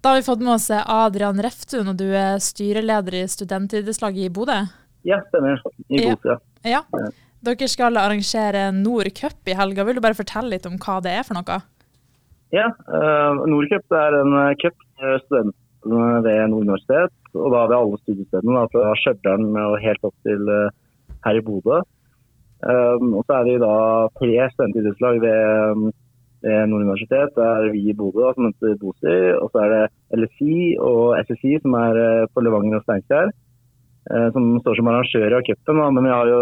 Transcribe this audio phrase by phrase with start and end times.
[0.00, 4.32] Da har vi fått med oss Adrian Reftun, og du er styreleder i studentidrettslaget i
[4.32, 4.56] Bodø?
[5.04, 5.60] Ja, stemmer.
[5.92, 6.38] I Bodø.
[6.64, 6.80] Ja.
[6.92, 7.10] ja.
[7.44, 9.84] Dere skal arrangere Nord Cup i helga.
[9.84, 11.60] Vil du bare fortelle litt om hva det er for noe?
[12.56, 17.16] Ja, uh, Nord Cup er en eh, cup for studentene ved Nord universitet.
[17.36, 20.72] Og da vi alle studiestedene, fra Stjørdal og helt opp til uh,
[21.28, 21.84] her i Bodø.
[22.60, 23.74] Um, og så er vi da
[24.20, 25.92] tre studentidrettslag ved
[26.44, 27.34] ved Nord universitet.
[27.36, 29.16] Det er vi i Bodø som heter BOSI.
[29.40, 33.32] Og så er det LSI og SSI som er eh, på Levanger og Steinkjer.
[34.10, 35.82] Eh, som står som arrangører av cupen.
[35.96, 36.40] Men vi har jo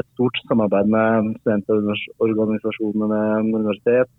[0.00, 4.10] et stort samarbeid med studentorganisasjonene ved Nord universitet.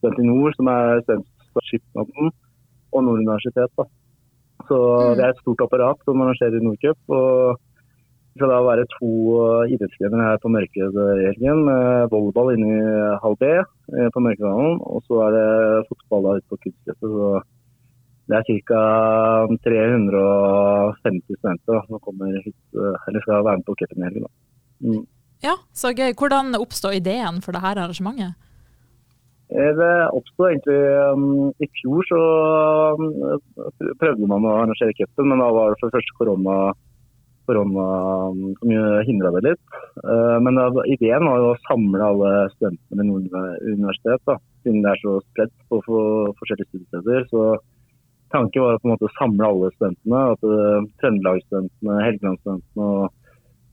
[0.00, 2.30] Student i Nord, som er studentskipnaden,
[2.92, 3.72] og Nord universitet.
[3.76, 3.88] Da.
[4.68, 5.16] Så mm.
[5.16, 7.00] det er et stort apparat som arrangerer Nordcup.
[7.08, 7.58] Og
[8.30, 9.12] det skal da være to
[9.42, 11.64] eh, idrettsgrener her på i helgen.
[12.12, 12.82] Volleyball inne i
[13.24, 17.10] halv B eh, på Mørkedalen, og så er det fotball ute på kunstgresset.
[17.10, 17.40] Så
[18.30, 18.82] det er ca.
[19.66, 24.30] 350 studenter som kommer hit, eh, eller skal være med på cupen i helgen.
[24.78, 25.02] Mm.
[25.42, 26.14] Ja, så gøy.
[26.14, 28.38] Hvordan oppstod ideen for dette arrangementet?
[29.50, 30.78] Det oppstod egentlig
[31.10, 32.20] um, I fjor så
[32.94, 33.08] um,
[33.98, 36.70] prøvde man å arrangere cupen, men da var det for første korona
[37.50, 39.78] korona hindra det litt.
[40.04, 44.92] Eh, men ideen var jo å samle alle studentene ved Nord universitet, da, siden det
[44.94, 47.26] er så spredt på forskjellige studiesteder.
[47.32, 47.42] Så
[48.34, 50.22] tanken var å på en måte samle alle studentene.
[50.36, 53.10] At uh, Trøndelagsstudentene, Helgelandsstudentene og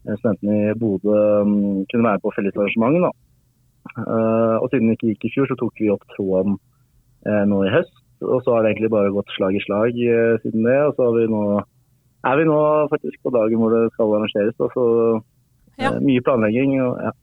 [0.08, 3.08] eh, studentene i Bodø um, kunne være på felles arrangement.
[3.08, 3.14] Da.
[4.60, 6.58] Og siden det ikke gikk i fjor, så tok vi opp tråden
[7.48, 7.94] nå i høst.
[8.26, 9.96] Og så har det egentlig bare gått slag i slag
[10.44, 10.76] siden det.
[10.90, 11.44] Og så har vi nå
[12.26, 12.60] er vi nå
[12.92, 14.56] faktisk på dagen hvor det skal arrangeres.
[14.58, 14.86] Da, så
[15.78, 15.92] ja.
[15.92, 16.74] Eh, mye planlegging.
[16.82, 17.14] Og, ja.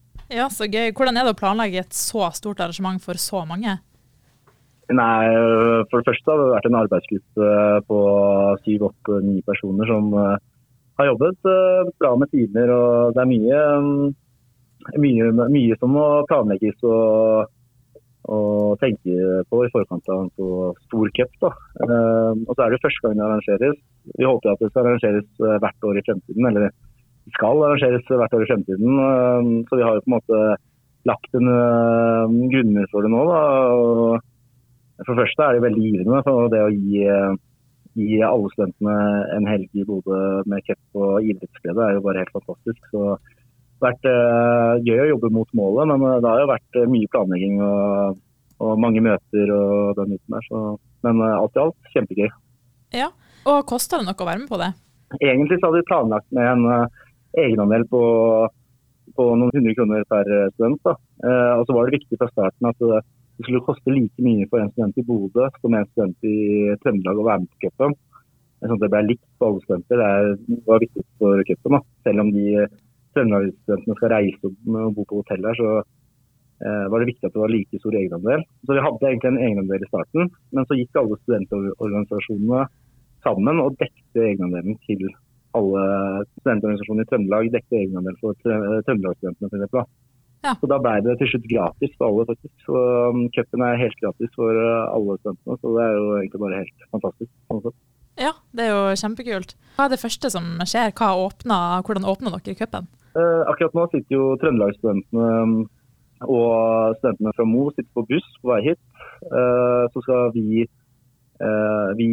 [0.42, 0.92] ja, så gøy.
[0.94, 3.78] Hvordan er det å planlegge et så stort arrangement for så mange?
[4.92, 5.28] Nei,
[5.88, 7.52] For det første har det vært en arbeidsgruppe
[7.88, 8.00] på
[8.66, 10.36] syv, åtte, ni personer som uh,
[11.00, 12.72] har jobbet uh, bra med timer.
[12.74, 16.76] og Det er mye, um, mye, mye som må planlegges.
[16.84, 17.48] og
[18.24, 21.32] å tenke på i forkant av en så stor cup.
[21.42, 21.50] da.
[22.48, 23.80] og så er det første gang det arrangeres.
[24.18, 26.46] Vi håper at det skal arrangeres uh, hvert år i fremtiden.
[26.50, 29.00] Eller det skal arrangeres hvert år i fremtiden.
[29.00, 30.42] Uh, så vi har jo på en måte
[31.10, 33.24] lagt en uh, grunnmur for det nå.
[33.28, 33.42] Da.
[35.02, 37.02] For det første er det veldig givende for det å gi,
[37.98, 38.98] gi alle studentene
[39.34, 42.92] en helg i Bodø med cup og idrettsglede er jo bare helt fantastisk.
[42.94, 43.16] Så
[43.82, 47.10] vært uh, gøy å jobbe mot målet, men uh, det har jo vært uh, mye
[47.12, 48.18] planlegging og,
[48.60, 50.48] og, mange møter og den biten der.
[50.48, 50.62] Så,
[51.06, 52.30] men alt i alt kjempegøy.
[52.94, 53.10] Ja,
[53.44, 54.70] og Koster det noe å være med på det?
[55.20, 56.86] Egentlig så hadde vi planlagt med en
[57.38, 58.00] egenandel på,
[59.18, 60.80] på, noen hundre kroner per student.
[60.86, 60.94] Da.
[61.58, 63.02] og så var det viktig fra starten at det,
[63.36, 66.38] det skulle koste like mye for en student i Bodø som en student i
[66.82, 67.96] Trøndelag å være med på cupen.
[68.64, 70.02] Sånn at det ble likt på alle studenter.
[70.46, 72.64] Det var viktig for cupen, selv om de
[73.14, 77.42] Trøndelagsstudentene skal reise og bo på hotell her, så eh, var det viktig at det
[77.42, 78.46] var like stor egenandel.
[78.64, 82.64] Så vi hadde egentlig en egenandel i starten, men så gikk alle studentorganisasjonene
[83.24, 85.06] sammen og dekte egenandelen til
[85.54, 85.84] alle
[86.40, 87.52] studentorganisasjoner i Trøndelag.
[87.54, 89.88] Dekte egenandel for Trøndelagsstudentene f.eks.
[90.44, 90.52] Ja.
[90.60, 92.52] Så da ble det til slutt gratis for alle, faktisk.
[92.66, 92.80] Så
[93.14, 96.58] um, cupen er helt gratis for uh, alle studentene, så det er jo egentlig bare
[96.60, 97.30] helt fantastisk.
[97.48, 97.62] Sånn
[98.20, 99.56] ja, det er jo kjempekult.
[99.74, 100.92] Hva er det første som skjer?
[100.94, 102.86] Åpner, hvordan åpner dere cupen?
[103.14, 105.58] Eh, akkurat nå sitter jo Trøndelagsstudentene um,
[106.26, 108.80] og studentene fra Mo sitter på buss på vei hit.
[109.28, 112.08] Eh, så skal vi, eh, vi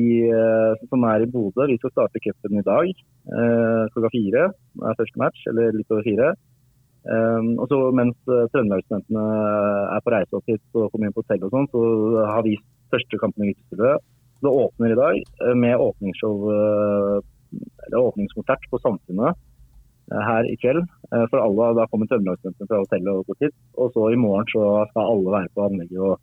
[0.92, 2.94] som er i Bodø, vi skal starte cupen i dag
[3.94, 4.48] klokka fire.
[4.52, 6.32] Det er første match, eller litt over fire.
[7.62, 9.26] og så Mens Trøndelagsstudentene
[9.96, 11.82] er på reise opp hit og kommer inn på hotell, og sånn, så
[12.34, 12.58] har vi
[12.94, 14.10] første kampen i Guttestudiet.
[14.42, 16.50] Det åpner i dag med åpningsshow,
[17.86, 19.38] eller åpningskonsert på Samfunnet
[20.12, 20.84] her i kveld.
[21.12, 23.56] Eh, for alle, Da kommer Trøndelagsstudentene fra hotellet og dit.
[23.78, 26.00] Og så i morgen så skal alle være på anlegget.
[26.00, 26.20] og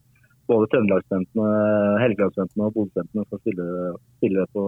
[0.49, 1.49] Både Trøndelagsstudentene,
[2.03, 3.69] Helgelandsstudentene og Bodø-studentene skal stille,
[4.21, 4.65] stille på,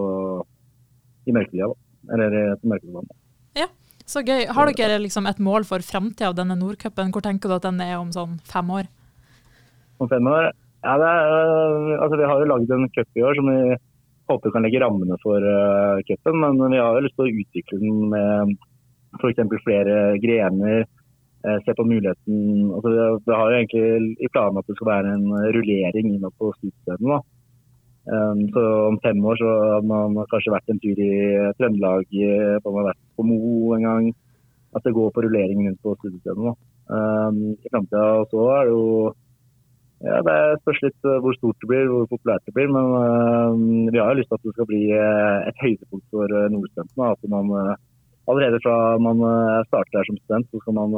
[1.27, 1.69] i mørketida.
[2.13, 3.05] Eller på mørketida.
[3.57, 3.69] Ja,
[4.05, 4.47] så gøy.
[4.49, 7.13] Har dere liksom et mål for framtida av denne Nordcupen?
[7.13, 8.89] Hvor tenker du at den er om sånn fem år?
[10.01, 10.53] Om fem år?
[10.81, 13.77] Ja, er, altså Vi har jo lagd en cup i år som vi
[14.31, 16.41] håper kan legge rammene for uh, cupen.
[16.41, 18.55] Men vi har jo lyst til å utvikle den med
[19.19, 19.43] f.eks.
[19.65, 20.87] flere grener.
[21.41, 22.91] Eh, se på muligheten altså
[23.25, 27.21] Vi har jo egentlig i planen at det skal være en rullering innad på studiestedene.
[28.11, 31.13] Um, så om fem år så har man kanskje vært en tur i
[31.59, 32.07] Trøndelag,
[32.65, 34.07] man har vært på Mo en gang.
[34.77, 36.55] At det går på rullering rundt på studiestedene.
[36.91, 38.87] Um, I framtida så er det jo
[40.01, 42.69] Ja, Det spørs litt uh, hvor stort det blir, hvor populært det blir.
[42.73, 47.11] Men vi har jo lyst til at det skal bli et høydepunkt for nordstudentene.
[47.13, 47.77] At man
[48.31, 49.21] allerede fra man
[49.69, 50.95] starter her som student, så skal man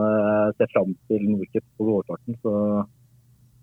[0.59, 2.37] se fram til Nordcup på vårparten.
[2.45, 2.53] Så,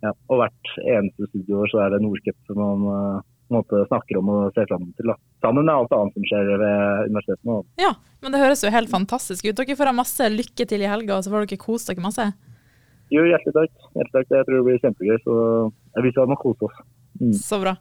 [0.03, 0.13] ja.
[0.27, 3.21] Og hvert eneste studieår så er det Nordcup som man
[3.53, 5.09] måte, snakker om og ser fram til.
[5.11, 5.17] Da.
[5.45, 7.57] Sammen med alt annet som skjer ved universitetene.
[7.81, 7.91] Ja,
[8.23, 9.57] men det høres jo helt fantastisk ut.
[9.57, 12.29] Dere får ha masse lykke til i helga, og så får dere kose dere masse.
[13.09, 13.85] Jo, hjertelig takk.
[13.97, 14.33] hjertelig takk.
[14.35, 15.17] Jeg tror det blir kjempegøy.
[15.25, 15.35] Så
[16.05, 16.81] vi skal man kose oss.
[17.19, 17.37] Mm.
[17.41, 17.73] Så bra.